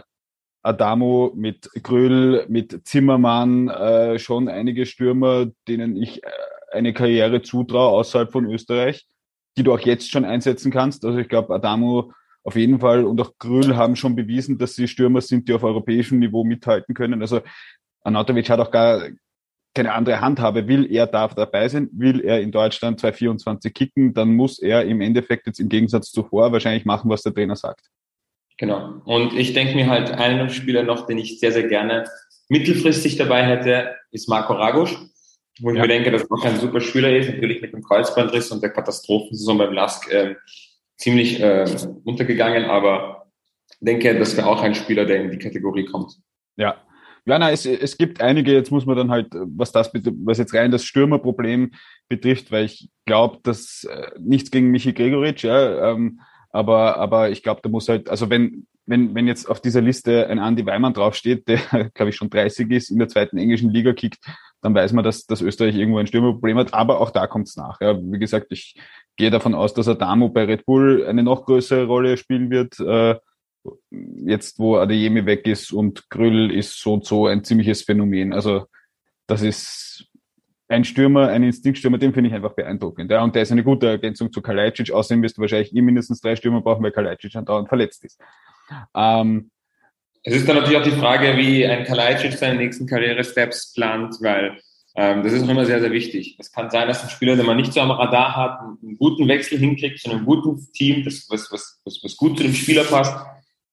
[0.61, 6.29] Adamo, mit Gröll, mit Zimmermann äh, schon einige Stürmer, denen ich äh,
[6.71, 9.05] eine Karriere zutraue außerhalb von Österreich,
[9.57, 11.05] die du auch jetzt schon einsetzen kannst.
[11.05, 14.87] Also ich glaube, Adamo auf jeden Fall und auch Grül haben schon bewiesen, dass sie
[14.87, 17.21] Stürmer sind, die auf europäischem Niveau mithalten können.
[17.21, 17.41] Also
[18.03, 19.01] Anatovic hat auch gar
[19.73, 20.67] keine andere Handhabe.
[20.67, 25.01] Will er darf dabei sein, will er in Deutschland 224 kicken, dann muss er im
[25.01, 27.85] Endeffekt jetzt im Gegensatz zuvor wahrscheinlich machen, was der Trainer sagt.
[28.57, 29.01] Genau.
[29.05, 32.05] Und ich denke mir halt, einen Spieler noch, den ich sehr, sehr gerne
[32.49, 34.95] mittelfristig dabei hätte, ist Marco Ragusch,
[35.59, 35.81] wo ich ja.
[35.81, 38.69] mir denke, dass er auch ein super Spieler ist, natürlich mit dem Kreuzbandriss und der
[38.69, 40.35] Katastrophensaison beim Lask äh,
[40.97, 41.65] ziemlich äh,
[42.03, 43.31] untergegangen, aber
[43.79, 46.13] denke, das wäre auch ein Spieler, der in die Kategorie kommt.
[46.55, 46.77] Ja.
[47.25, 50.53] Ja, nein, es, es gibt einige, jetzt muss man dann halt, was das was jetzt
[50.53, 51.71] rein das Stürmerproblem
[52.09, 57.41] betrifft, weil ich glaube, dass äh, nichts gegen Michi Gregoritsch, ja, ähm, aber, aber ich
[57.41, 60.93] glaube, da muss halt, also wenn, wenn, wenn jetzt auf dieser Liste ein Andy Weimann
[60.93, 61.57] draufsteht, der,
[61.93, 64.19] glaube ich, schon 30 ist, in der zweiten englischen Liga kickt,
[64.61, 66.73] dann weiß man, dass, dass Österreich irgendwo ein Stürmerproblem hat.
[66.73, 67.81] Aber auch da kommt es nach.
[67.81, 67.97] Ja.
[67.99, 68.75] Wie gesagt, ich
[69.17, 72.79] gehe davon aus, dass Adamo bei Red Bull eine noch größere Rolle spielen wird.
[72.79, 73.15] Äh,
[73.91, 78.33] jetzt, wo Adeyemi weg ist und Grüll ist so und so ein ziemliches Phänomen.
[78.33, 78.65] Also
[79.27, 80.07] das ist
[80.67, 83.11] ein Stürmer, ein Instinktstürmer, den finde ich einfach beeindruckend.
[83.11, 84.91] Ja, und der ist eine gute Ergänzung zu Kalajdzic.
[84.91, 88.19] Außerdem wirst du wahrscheinlich eh mindestens drei Stürmer brauchen, weil Kalajdzic andauernd verletzt ist.
[88.95, 89.51] Ähm,
[90.23, 94.57] es ist dann natürlich auch die Frage, wie ein Kalajdzic seine nächsten Karriere-Steps plant, weil
[94.95, 96.37] ähm, das ist auch immer sehr, sehr wichtig.
[96.39, 99.27] Es kann sein, dass ein Spieler, den man nicht so am Radar hat, einen guten
[99.27, 102.83] Wechsel hinkriegt zu einem guten Team, das, was, was, was, was gut zu dem Spieler
[102.83, 103.15] passt.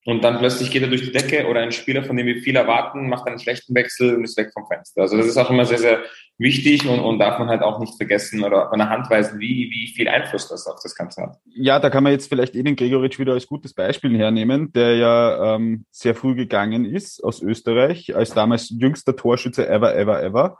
[0.03, 2.55] Und dann plötzlich geht er durch die Decke oder ein Spieler, von dem wir viel
[2.55, 5.01] erwarten, macht einen schlechten Wechsel und ist weg vom Fenster.
[5.01, 6.03] Also das ist auch immer sehr, sehr
[6.39, 9.69] wichtig und, und darf man halt auch nicht vergessen oder an der Hand weisen, wie,
[9.71, 11.37] wie viel Einfluss das auf das Ganze hat.
[11.45, 15.55] Ja, da kann man jetzt vielleicht Edin Gregoritsch wieder als gutes Beispiel hernehmen, der ja
[15.55, 20.57] ähm, sehr früh gegangen ist aus Österreich, als damals jüngster Torschütze ever, ever, ever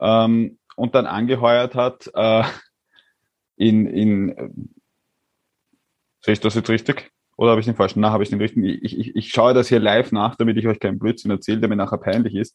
[0.00, 2.44] ähm, und dann angeheuert hat äh,
[3.56, 4.48] in, in äh,
[6.22, 7.12] sehe ich das jetzt richtig?
[7.40, 8.00] Oder habe ich den falschen?
[8.00, 8.66] Na, habe ich den richtigen?
[8.66, 11.70] Ich, ich, ich schaue das hier live nach, damit ich euch keinen Blödsinn erzähle, der
[11.70, 12.54] mir nachher peinlich ist.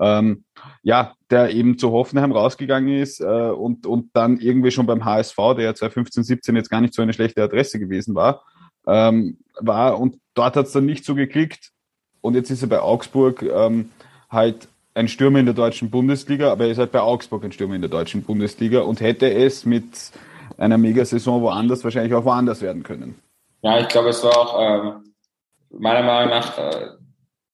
[0.00, 0.44] Ähm,
[0.82, 5.36] ja, der eben zu Hoffenheim rausgegangen ist äh, und, und dann irgendwie schon beim HSV,
[5.36, 8.42] der ja 2015, 17 jetzt gar nicht so eine schlechte Adresse gewesen war,
[8.86, 11.70] ähm, war und dort hat es dann nicht so geklickt
[12.22, 13.90] und jetzt ist er bei Augsburg ähm,
[14.30, 17.74] halt ein Stürmer in der deutschen Bundesliga, aber er ist halt bei Augsburg ein Stürmer
[17.74, 19.84] in der deutschen Bundesliga und hätte es mit
[20.56, 23.16] einer Megasaison woanders wahrscheinlich auch woanders werden können.
[23.62, 25.14] Ja, ich glaube, es war auch ähm,
[25.70, 26.88] meiner Meinung nach äh,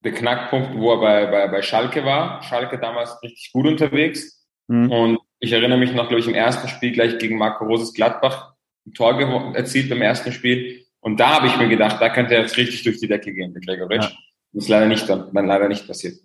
[0.03, 2.41] der Knackpunkt, wo er bei, bei, bei Schalke war.
[2.43, 4.47] Schalke damals richtig gut unterwegs.
[4.67, 4.91] Mhm.
[4.91, 8.53] Und ich erinnere mich noch, glaube ich, im ersten Spiel gleich gegen Marco Roses Gladbach
[8.85, 9.19] ein Tor
[9.55, 10.85] erzielt beim ersten Spiel.
[10.99, 13.53] Und da habe ich mir gedacht, da könnte er jetzt richtig durch die Decke gehen,
[13.53, 14.09] der Gregoritsch.
[14.09, 14.17] Ja.
[14.51, 16.15] Das ist leider nicht, dann, leider nicht passiert.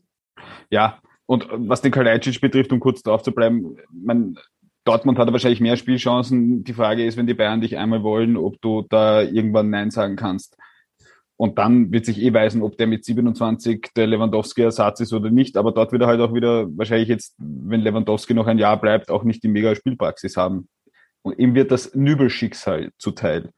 [0.70, 4.38] Ja, und was den Kalajdzic betrifft, um kurz drauf zu bleiben, man,
[4.84, 6.64] Dortmund hat wahrscheinlich mehr Spielchancen.
[6.64, 10.16] Die Frage ist, wenn die Bayern dich einmal wollen, ob du da irgendwann Nein sagen
[10.16, 10.56] kannst.
[11.36, 15.56] Und dann wird sich eh weisen, ob der mit 27 der Lewandowski-Ersatz ist oder nicht.
[15.56, 19.10] Aber dort wird er halt auch wieder wahrscheinlich jetzt, wenn Lewandowski noch ein Jahr bleibt,
[19.10, 20.68] auch nicht die mega Spielpraxis haben.
[21.22, 23.50] Und ihm wird das Nübelschicksal zuteil.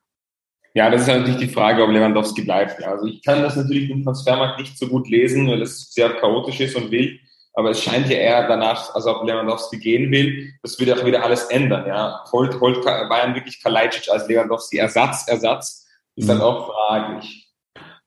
[0.73, 2.83] Ja, das ist natürlich die Frage, ob Lewandowski bleibt.
[2.83, 6.61] Also ich kann das natürlich im Transfermarkt nicht so gut lesen, weil es sehr chaotisch
[6.61, 7.19] ist und wild.
[7.57, 10.53] Aber es scheint ja eher danach, als ob Lewandowski gehen will.
[10.63, 11.87] Das würde auch wieder alles ändern.
[11.87, 16.43] Ja, holt, holt Bayern wirklich Kalajdzic als Lewandowski Ersatz, Ersatz ist dann mhm.
[16.43, 17.49] auch fraglich.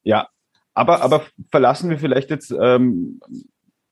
[0.04, 0.28] Ja,
[0.74, 3.20] aber, aber verlassen wir vielleicht jetzt ähm,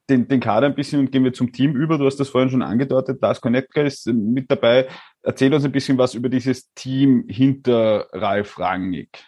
[0.09, 1.97] den, den Kader ein bisschen und gehen wir zum Team über.
[1.97, 3.21] Du hast das vorhin schon angedeutet.
[3.21, 4.87] Lars Konetka ist mit dabei.
[5.21, 9.25] Erzähl uns ein bisschen was über dieses Team hinter Ralf Rangnick.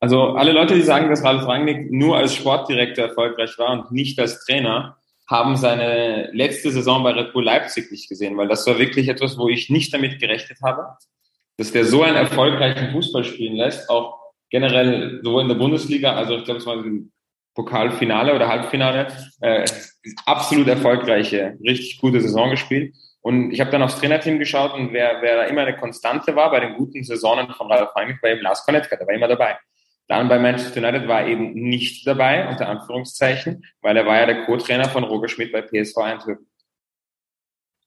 [0.00, 4.18] Also alle Leute, die sagen, dass Ralf Rangnick nur als Sportdirektor erfolgreich war und nicht
[4.18, 4.96] als Trainer,
[5.28, 9.38] haben seine letzte Saison bei Red Bull Leipzig nicht gesehen, weil das war wirklich etwas,
[9.38, 10.96] wo ich nicht damit gerechnet habe,
[11.56, 16.36] dass der so einen erfolgreichen Fußball spielen lässt, auch generell sowohl in der Bundesliga, also
[16.36, 17.12] ich glaube, es war ein
[17.54, 19.06] Pokalfinale oder Halbfinale,
[19.40, 19.64] äh,
[20.24, 22.94] absolut erfolgreiche, richtig gute Saison gespielt.
[23.20, 26.50] Und ich habe dann aufs Trainerteam geschaut und wer, wer da immer eine Konstante war
[26.50, 29.58] bei den guten Saisonen von Ralf Rangnick, war eben Lars Konetka, der war immer dabei.
[30.10, 34.26] Dann bei Manchester United war er eben nicht dabei, unter Anführungszeichen, weil er war ja
[34.26, 36.50] der Co-Trainer von Roger Schmidt bei PSV Eindhoven.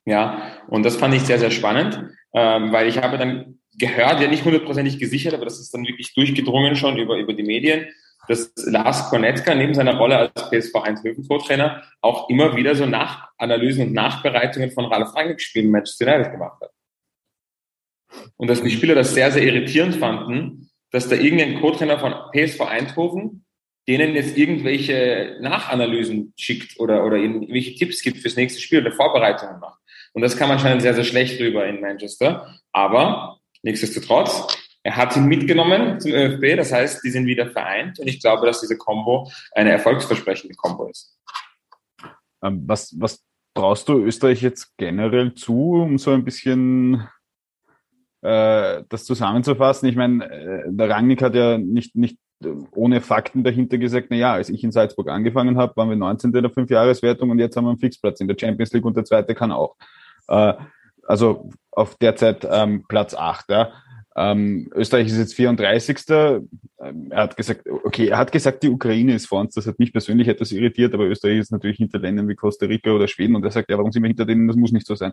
[0.05, 1.99] Ja, und das fand ich sehr, sehr spannend,
[2.33, 6.13] ähm, weil ich habe dann gehört, ja nicht hundertprozentig gesichert, aber das ist dann wirklich
[6.13, 7.87] durchgedrungen schon über, über die Medien,
[8.29, 13.87] dass Lars Konetka neben seiner Rolle als PSV 1 Co-Trainer auch immer wieder so Nachanalysen
[13.87, 16.71] und Nachbereitungen von Ralf Rangnick Spielen Manchester United gemacht hat.
[18.37, 22.61] Und dass die Spieler das sehr, sehr irritierend fanden, dass da irgendein Co-Trainer von PSV
[22.61, 23.45] Eindhoven
[23.85, 29.59] denen jetzt irgendwelche Nachanalysen schickt oder, oder irgendwelche Tipps gibt fürs nächste Spiel oder Vorbereitungen
[29.59, 29.81] macht.
[30.13, 32.61] Und das kam anscheinend sehr, sehr schlecht rüber in Manchester.
[32.71, 38.07] Aber Nichtsdestotrotz, er hat ihn mitgenommen zum ÖFB, das heißt, die sind wieder vereint und
[38.07, 41.17] ich glaube, dass diese Combo eine erfolgsversprechende Combo ist.
[42.43, 43.23] Ähm, was, was
[43.55, 47.07] traust du Österreich jetzt generell zu, um so ein bisschen
[48.23, 49.87] äh, das zusammenzufassen?
[49.89, 52.17] Ich meine, äh, der Rangnick hat ja nicht, nicht
[52.71, 56.33] ohne Fakten dahinter gesagt, na ja, als ich in Salzburg angefangen habe, waren wir 19.
[56.33, 59.05] in der Fünfjahreswertung und jetzt haben wir einen Fixplatz in der Champions League und der
[59.05, 59.75] zweite kann auch.
[60.27, 60.53] Äh,
[61.05, 63.49] also auf derzeit ähm, Platz 8.
[63.49, 63.71] Ja.
[64.15, 65.97] Ähm, Österreich ist jetzt 34.
[66.09, 66.49] Ähm,
[67.09, 69.55] er hat gesagt, okay, er hat gesagt, die Ukraine ist vor uns.
[69.55, 72.91] Das hat mich persönlich etwas irritiert, aber Österreich ist natürlich hinter Ländern wie Costa Rica
[72.91, 74.47] oder Schweden und er sagt, ja, warum sind wir hinter denen?
[74.47, 75.11] Das muss nicht so sein.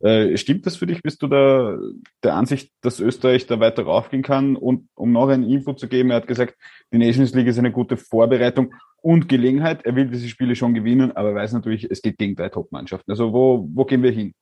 [0.00, 1.02] Äh, stimmt das für dich?
[1.02, 1.78] Bist du da
[2.22, 4.56] der Ansicht, dass Österreich da weiter raufgehen kann?
[4.56, 6.54] Und um noch ein Info zu geben, er hat gesagt,
[6.92, 9.84] die Nations League ist eine gute Vorbereitung und Gelegenheit.
[9.84, 13.10] Er will diese Spiele schon gewinnen, aber weiß natürlich, es geht gegen drei Top-Mannschaften.
[13.10, 14.34] Also wo, wo gehen wir hin?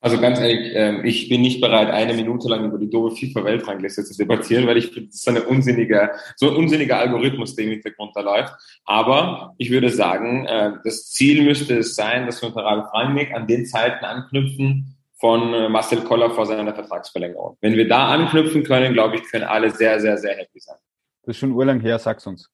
[0.00, 4.04] Also ganz ehrlich, äh, ich bin nicht bereit, eine Minute lang über die doofe FIFA-Weltrangliste
[4.04, 7.70] zu debattieren, weil ich finde, das ist eine unsinnige, so ein unsinniger Algorithmus, der im
[7.72, 8.52] Hintergrund da läuft.
[8.84, 13.32] Aber ich würde sagen, äh, das Ziel müsste es sein, dass wir unter Ralf Rangnick
[13.32, 17.56] an den Zeiten anknüpfen von äh, Marcel Koller vor seiner Vertragsverlängerung.
[17.60, 20.76] Wenn wir da anknüpfen können, glaube ich, können alle sehr, sehr, sehr happy sein.
[21.22, 22.50] Das ist schon urlang her, sag's uns.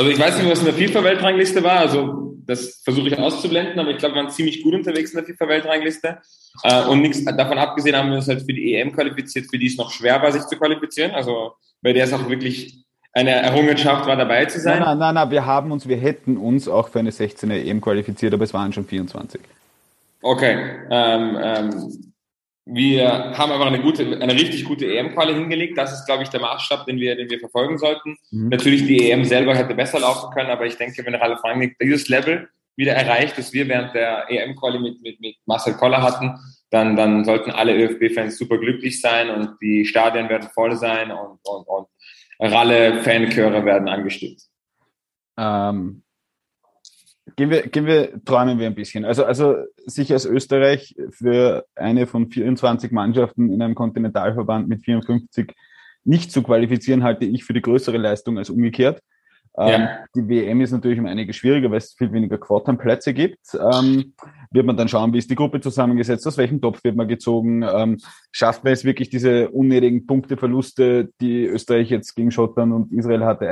[0.00, 3.90] Also ich weiß nicht, was in der FIFA-Weltrangliste war, also das versuche ich auszublenden, aber
[3.90, 6.20] ich glaube, wir waren ziemlich gut unterwegs in der FIFA-Weltrangliste.
[6.62, 9.66] Äh, und nichts davon abgesehen haben wir uns halt für die EM qualifiziert, für die
[9.66, 11.10] es noch schwer war, sich zu qualifizieren.
[11.10, 12.82] Also bei der es auch wirklich
[13.12, 14.78] eine Errungenschaft war, dabei zu sein.
[14.78, 17.82] Nein, nein, nein, nein, wir haben uns, wir hätten uns auch für eine 16er EM
[17.82, 19.38] qualifiziert, aber es waren schon 24.
[20.22, 20.78] Okay.
[20.90, 22.12] Ähm, ähm,
[22.66, 25.76] wir haben einfach eine gute, eine richtig gute EM-Quali hingelegt.
[25.76, 28.16] Das ist, glaube ich, der Maßstab, den wir, den wir verfolgen sollten.
[28.30, 28.48] Mhm.
[28.48, 32.08] Natürlich, die EM selber hätte besser laufen können, aber ich denke, wenn Ralf Rangnick dieses
[32.08, 36.38] Level wieder erreicht, das wir während der EM-Quali mit, mit, mit Marcel Koller hatten,
[36.70, 41.40] dann, dann sollten alle ÖFB-Fans super glücklich sein und die Stadien werden voll sein und,
[41.42, 41.86] und, und
[42.38, 44.42] Ralle-Fanchöre werden angestimmt.
[45.36, 46.02] Ähm,
[47.36, 49.04] Gehen wir, gehen wir, träumen wir ein bisschen.
[49.04, 55.54] Also, also sich als Österreich für eine von 24 Mannschaften in einem Kontinentalverband mit 54
[56.04, 59.00] nicht zu qualifizieren, halte ich für die größere Leistung als umgekehrt.
[59.56, 59.68] Ja.
[59.68, 63.40] Ähm, die WM ist natürlich um einige schwieriger, weil es viel weniger Quarternplätze gibt.
[63.54, 64.14] Ähm,
[64.50, 67.62] wird man dann schauen, wie ist die Gruppe zusammengesetzt, aus welchem Topf wird man gezogen,
[67.62, 67.98] ähm,
[68.32, 73.46] schafft man es wirklich diese unnötigen Punkteverluste, die Österreich jetzt gegen Schottland und Israel hatte,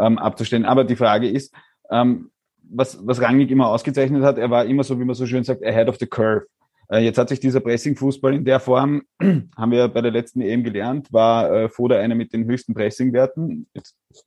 [0.00, 0.64] ähm, abzustellen.
[0.64, 1.54] Aber die Frage ist,
[1.90, 2.30] ähm,
[2.70, 5.64] was, was Rangnick immer ausgezeichnet hat, er war immer so, wie man so schön sagt,
[5.64, 6.46] ahead of the curve.
[6.90, 9.02] Äh, jetzt hat sich dieser Pressing-Fußball in der Form,
[9.56, 13.66] haben wir bei der letzten EM gelernt, war äh, Foda einer mit den höchsten Pressing-Werten.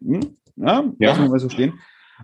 [0.03, 1.09] Hm, ja, ja.
[1.09, 1.73] lassen wir mal so stehen.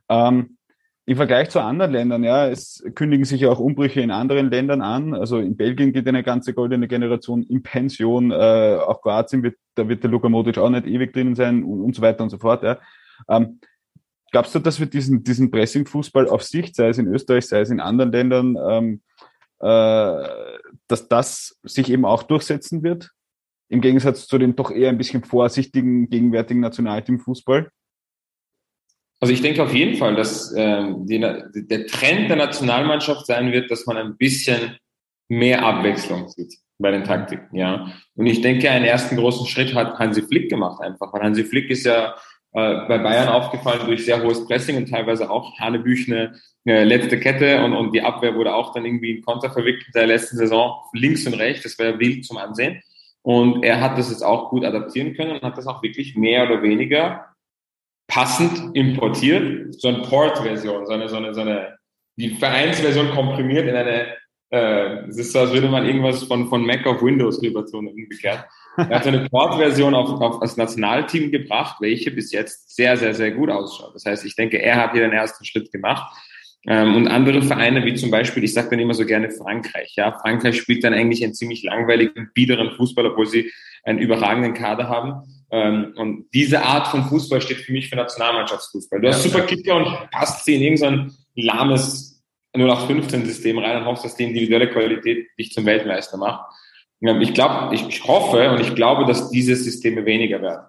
[0.10, 0.58] Ähm,
[1.06, 4.82] Im Vergleich zu anderen Ländern, ja, es kündigen sich ja auch Umbrüche in anderen Ländern
[4.82, 5.15] an.
[5.15, 9.89] Also in Belgien geht eine ganze goldene Generation in Pension, äh, auch Kroatien wird, da
[9.89, 12.38] wird der Luka Modric auch nicht ewig drinnen sein und, und so weiter und so
[12.38, 12.62] fort.
[12.62, 12.77] Ja.
[13.27, 13.60] Ähm,
[14.31, 17.69] glaubst du, dass wir diesen, diesen Pressing-Fußball auf Sicht, sei es in Österreich, sei es
[17.69, 19.01] in anderen Ländern, ähm,
[19.59, 20.27] äh,
[20.87, 23.11] dass das sich eben auch durchsetzen wird?
[23.69, 27.69] Im Gegensatz zu dem doch eher ein bisschen vorsichtigen gegenwärtigen Nationalteam-Fußball?
[29.19, 33.71] Also ich denke auf jeden Fall, dass ähm, die, der Trend der Nationalmannschaft sein wird,
[33.71, 34.77] dass man ein bisschen
[35.27, 37.91] mehr Abwechslung sieht bei den Taktiken, ja.
[38.15, 41.71] Und ich denke, einen ersten großen Schritt hat Hansi Flick gemacht einfach, weil Hansi Flick
[41.71, 42.15] ist ja äh,
[42.51, 46.33] bei Bayern aufgefallen durch sehr hohes Pressing und teilweise auch Hanebüchene
[46.65, 49.93] äh, letzte Kette und, und die Abwehr wurde auch dann irgendwie in Konter verwickelt in
[49.93, 51.63] der letzten Saison links und rechts.
[51.63, 52.81] Das war ja wild zum Ansehen.
[53.21, 56.43] Und er hat das jetzt auch gut adaptieren können und hat das auch wirklich mehr
[56.43, 57.25] oder weniger
[58.07, 59.75] passend importiert.
[59.81, 61.77] So eine Port-Version, so eine, so eine, so eine,
[62.17, 64.15] die Vereinsversion komprimiert in eine,
[64.49, 67.88] äh, es ist so, als würde man irgendwas von, von Mac auf Windows rüber tun,
[67.88, 68.45] umgekehrt.
[68.77, 73.31] Er hat eine Port-Version auf, auf das Nationalteam gebracht, welche bis jetzt sehr, sehr, sehr
[73.31, 73.95] gut ausschaut.
[73.95, 76.13] Das heißt, ich denke, er hat hier den ersten Schritt gemacht.
[76.67, 79.93] Ähm, und andere Vereine, wie zum Beispiel, ich sage dann immer so gerne Frankreich.
[79.95, 83.51] Ja, Frankreich spielt dann eigentlich einen ziemlich langweiligen, biederen Fußball, obwohl sie
[83.83, 85.23] einen überragenden Kader haben.
[85.49, 88.99] Ähm, und diese Art von Fußball steht für mich für Nationalmannschaftsfußball.
[88.99, 92.21] Du hast super Kicker und passt sie in irgendein lahmes
[92.53, 96.51] 0815-System rein und hoffst, dass die individuelle Qualität dich zum Weltmeister macht.
[96.99, 100.67] Ich glaube, ich, ich hoffe und ich glaube, dass diese Systeme weniger werden.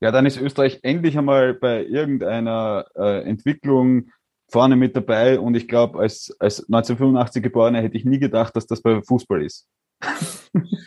[0.00, 4.10] Ja, dann ist Österreich endlich einmal bei irgendeiner äh, Entwicklung
[4.48, 8.66] vorne mit dabei und ich glaube, als, als 1985 Geborener hätte ich nie gedacht, dass
[8.66, 9.66] das bei Fußball ist.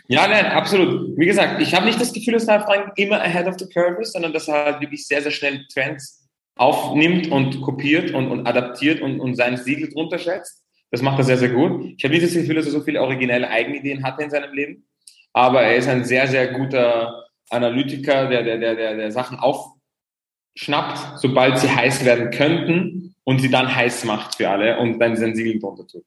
[0.07, 1.15] ja, nein, absolut.
[1.17, 4.13] Wie gesagt, ich habe nicht das Gefühl, dass Frank immer ahead of the curve ist,
[4.13, 9.01] sondern dass er halt wirklich sehr, sehr schnell Trends aufnimmt und kopiert und, und adaptiert
[9.01, 10.62] und, und sein Siegel drunter schätzt.
[10.93, 11.95] Das macht er sehr, sehr gut.
[11.97, 14.85] Ich habe nicht das Gefühl, dass er so viele originelle Eigenideen hatte in seinem Leben,
[15.33, 21.19] aber er ist ein sehr, sehr guter Analytiker, der, der, der, der, der Sachen aufschnappt,
[21.19, 25.33] sobald sie heiß werden könnten und sie dann heiß macht für alle und dann sein
[25.33, 26.05] Siegel drunter tut.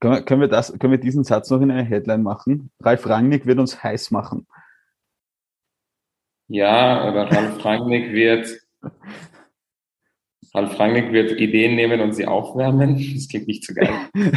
[0.00, 2.70] Können wir, das, können wir diesen Satz noch in eine Headline machen?
[2.80, 4.46] Ralf Rangnick wird uns heiß machen.
[6.48, 8.48] Ja, aber Ralf Rangnick wird
[10.54, 12.96] Ralf Rangnick wird Ideen nehmen und sie aufwärmen.
[13.14, 13.90] Das klingt nicht so geil.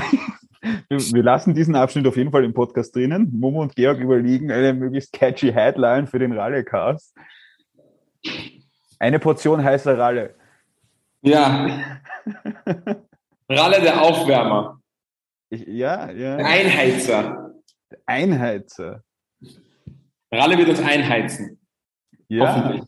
[0.90, 3.30] Wir lassen diesen Abschnitt auf jeden Fall im Podcast drinnen.
[3.34, 7.16] Momo und Georg überlegen eine möglichst catchy Headline für den Ralle-Cast.
[8.98, 10.36] Eine Portion heißer Ralle.
[11.22, 12.00] Ja.
[13.50, 14.80] Ralle der Aufwärmer.
[15.50, 16.38] Ich, ja, ja.
[16.38, 17.54] Einheizer.
[18.06, 19.04] Einheizer.
[20.32, 21.60] Ralle wird uns einheizen.
[22.28, 22.56] Ja.
[22.56, 22.84] Hoffentlich.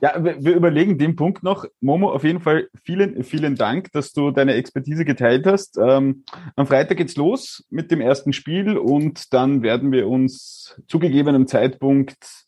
[0.00, 1.66] Ja, wir überlegen den Punkt noch.
[1.80, 5.76] Momo, auf jeden Fall vielen, vielen Dank, dass du deine Expertise geteilt hast.
[5.76, 6.24] Ähm,
[6.56, 11.46] am Freitag geht's los mit dem ersten Spiel und dann werden wir uns zu gegebenem
[11.46, 12.46] Zeitpunkt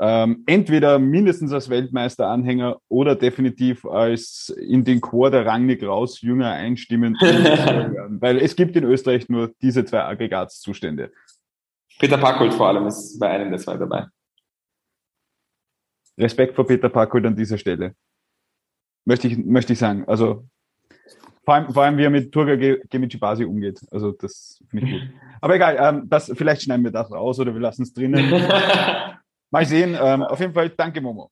[0.00, 6.50] ähm, entweder mindestens als Weltmeister-Anhänger oder definitiv als in den Chor der Rangnick raus Jünger
[6.50, 7.14] einstimmen.
[7.20, 11.12] weil es gibt in Österreich nur diese zwei Aggregatzustände.
[11.98, 14.06] Peter Packold vor allem ist bei einem der zwei dabei.
[16.18, 17.94] Respekt vor Peter Packold an dieser Stelle.
[19.04, 20.04] Möchte ich, möchte ich sagen.
[20.06, 20.46] Also,
[21.44, 22.56] vor allem, vor allem wie er mit Turga
[22.88, 23.80] Gemicibasi umgeht.
[23.90, 25.02] Also, das finde ich gut.
[25.40, 28.30] Aber egal, ähm, das, vielleicht schneiden wir das raus oder wir lassen es drinnen.
[29.50, 29.96] Mal sehen.
[30.00, 31.30] Ähm, auf jeden Fall, danke, Momo.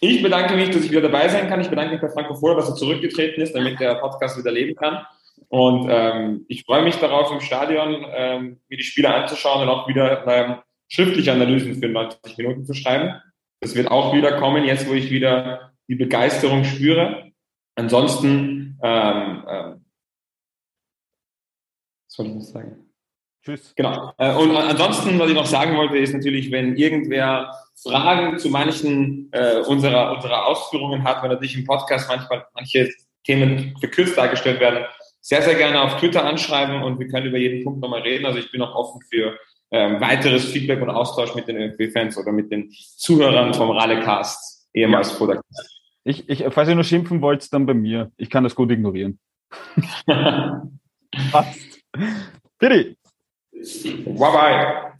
[0.00, 1.60] Ich bedanke mich, dass ich wieder dabei sein kann.
[1.60, 4.74] Ich bedanke mich bei Franco Fohler, dass er zurückgetreten ist, damit der Podcast wieder leben
[4.74, 5.06] kann.
[5.48, 9.86] Und ähm, ich freue mich darauf, im Stadion ähm, mir die Spiele anzuschauen und auch
[9.86, 10.56] wieder ähm,
[10.88, 13.20] schriftliche Analysen für 90 Minuten zu schreiben.
[13.62, 17.30] Das wird auch wieder kommen, jetzt wo ich wieder die Begeisterung spüre.
[17.76, 19.84] Ansonsten, ähm, ähm,
[22.04, 22.90] was soll ich noch sagen?
[23.44, 23.72] Tschüss.
[23.76, 24.12] Genau.
[24.18, 29.30] Äh, und ansonsten, was ich noch sagen wollte, ist natürlich, wenn irgendwer Fragen zu manchen
[29.30, 32.90] äh, unserer, unserer Ausführungen hat, wenn natürlich im Podcast manchmal manche
[33.22, 34.86] Themen verkürzt dargestellt werden,
[35.20, 38.26] sehr, sehr gerne auf Twitter anschreiben und wir können über jeden Punkt nochmal reden.
[38.26, 39.38] Also ich bin auch offen für
[39.72, 45.10] ähm, weiteres Feedback und Austausch mit den ÖFB-Fans oder mit den Zuhörern vom Rallecast, ehemals
[45.10, 45.16] ja.
[45.16, 45.80] Vordercast.
[46.04, 48.12] Ich, ich, falls ihr nur schimpfen wollt, dann bei mir.
[48.16, 49.18] Ich kann das gut ignorieren.
[51.30, 51.58] Passt.
[52.58, 52.96] Bitte.
[54.04, 54.92] Bye bye.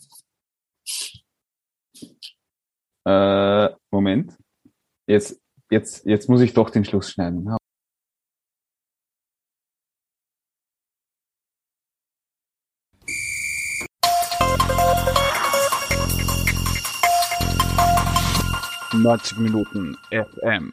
[3.05, 4.37] Äh, Moment.
[5.07, 7.45] Jetzt, jetzt, jetzt muss ich doch den Schluss schneiden.
[19.03, 20.73] 90 Minuten FM.